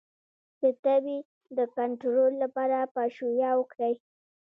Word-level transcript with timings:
د 0.61 0.63
تبې 0.83 1.17
د 1.57 1.59
کنټرول 1.75 2.31
لپاره 2.43 2.77
پاشویه 2.95 3.49
وکړئ 3.59 3.93